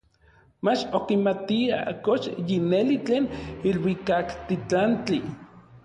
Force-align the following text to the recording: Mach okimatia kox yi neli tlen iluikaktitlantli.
Mach 0.65 0.81
okimatia 0.99 1.77
kox 2.05 2.21
yi 2.47 2.57
neli 2.71 2.97
tlen 3.05 3.23
iluikaktitlantli. 3.69 5.19